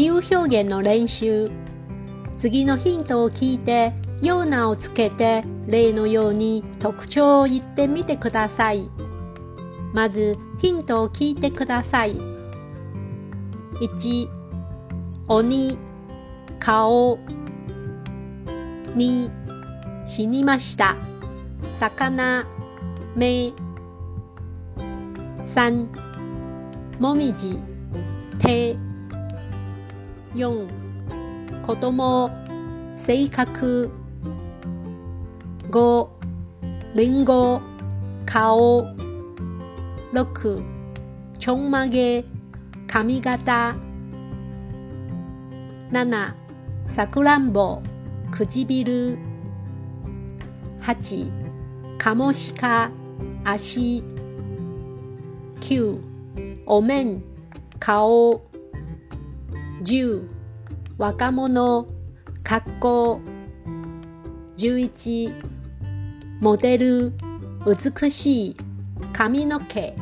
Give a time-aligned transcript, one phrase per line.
[0.00, 1.50] 比喩表現の練習。
[2.38, 3.92] 次のヒントを聞いて
[4.22, 8.88] ようなをつけて例のように特徴を言ってみてください。
[9.92, 12.16] まずヒントを聞いてください。
[13.74, 14.30] 1
[15.28, 15.78] 鬼
[16.58, 17.18] 顔
[18.96, 19.30] 2
[20.06, 20.96] 死にました。
[21.78, 22.46] 魚
[23.14, 23.52] 目
[25.44, 25.86] 3
[26.98, 27.58] もみじ
[28.38, 28.78] 手
[30.34, 30.68] 4
[31.62, 32.30] 子供。
[32.96, 33.90] 性格。
[35.70, 36.08] 5
[36.94, 37.60] りんご
[38.26, 38.86] 顔。
[40.12, 40.64] 6
[41.38, 42.24] ちょんまげ。
[42.86, 43.74] 髪型。
[45.90, 46.34] 7
[46.86, 47.80] さくらんぼ。
[48.30, 49.18] 唇
[50.82, 52.90] 8カモシカ
[53.44, 54.04] 足。
[55.60, 55.98] 9
[56.66, 57.22] お面。
[57.78, 58.49] 顔。
[59.82, 60.28] 10
[60.98, 61.86] 若者
[62.42, 63.20] 格好
[64.58, 65.32] 11
[66.40, 67.12] モデル
[67.66, 68.56] 美しい
[69.12, 69.94] 髪の毛。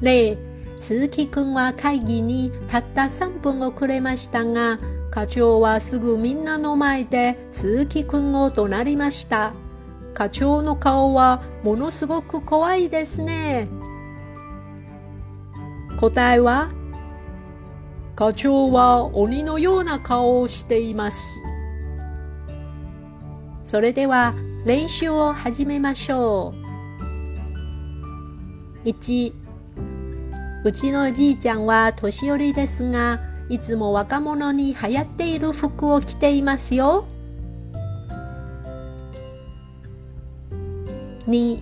[0.00, 0.36] 例
[0.80, 4.80] 鈴木くんは会議にたった3分遅れましたが
[5.12, 9.52] 課長はすぐみんなの前で鈴木くんを怒鳴りました。
[10.14, 13.68] 課長の顔はものすごく怖いですね。
[16.00, 16.70] 答えは
[18.16, 21.44] 課長は鬼のような顔をしています。
[23.66, 24.32] それでは
[24.64, 26.54] 練習を始めましょ
[28.82, 28.88] う。
[28.88, 29.34] 1
[30.64, 33.20] うちのじいちゃんは年寄りですが、
[33.52, 37.04] いつも若者に流行っている服を着ていますよ。
[41.28, 41.60] 2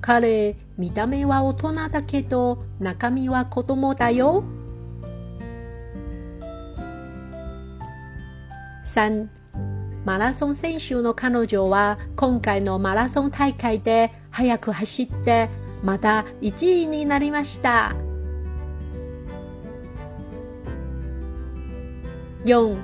[0.00, 4.44] 彼、見た目は大人だけど中身は子供だよ。
[8.84, 9.26] 3
[10.04, 15.50] マラソン選手の彼女は今回のマラソン大会で速く走って
[15.82, 18.09] また1位になりました。
[22.44, 22.76] 4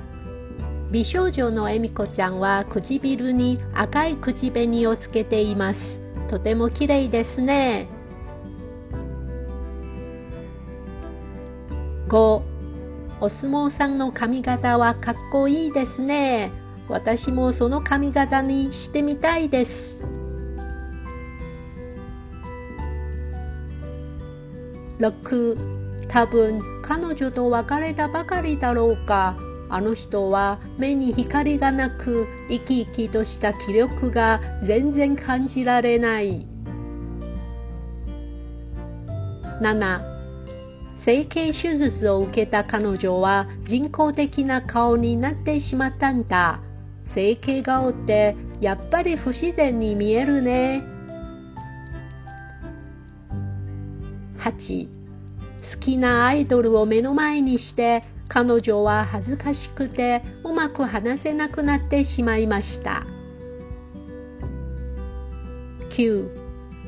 [0.91, 6.01] 美少女の恵美子ちゃんは唇に赤い口紅をつけています。
[6.29, 7.87] とても綺麗ですね。
[12.07, 12.41] 5
[13.19, 16.51] お相撲さんの髪型はかっこいいですね。
[16.87, 20.03] 私もその髪型にしてみたいです。
[24.99, 25.57] 6
[26.07, 29.35] 多分彼女と別れたばかりだろうか。
[29.69, 36.45] あの人は目に光がなく生き生きとした気力が全然感じられない。
[39.61, 40.17] 7
[40.97, 46.61] 整形手術を受けた彼女は人工的な顔になってしまったんだ。
[47.05, 50.83] 整形顔ってやっぱり不自然に見えるね。
[54.39, 63.05] 8好きなアイドルを目の前にして彼女は恥ずかしくてうまく話せなくなってしまいました。
[65.89, 66.29] 9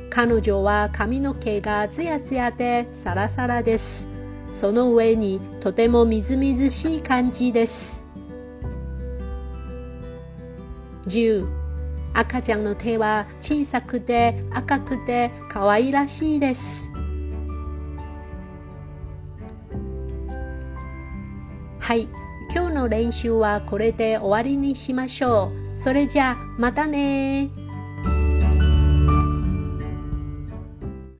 [0.09, 4.09] 彼女は髪の毛がツヤツヤでサラサラです。
[4.51, 8.03] その上にとてもみずみずしい感じです。
[11.07, 11.47] 10
[12.13, 16.88] 赤ちゃんの手は小さくて赤くて可愛らしいです。
[21.89, 22.07] はい、
[22.53, 25.79] 今日の練習はこれで終わりにしましょう。
[25.79, 27.49] それじゃあまたね